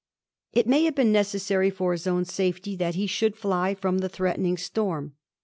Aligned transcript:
It 0.51 0.65
may 0.65 0.85
have 0.85 0.95
been 0.95 1.11
necessary 1.11 1.69
for 1.69 1.91
his 1.91 2.07
own 2.07 2.25
safety 2.25 2.75
that 2.75 2.95
he 2.95 3.05
should 3.05 3.37
fly 3.37 3.75
from 3.75 3.99
the 3.99 4.09
threatening 4.09 4.57
storm. 4.57 5.13